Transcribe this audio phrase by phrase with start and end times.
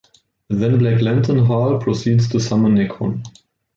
[0.49, 3.23] Then Black Lantern Hal proceeds to summon Nekron.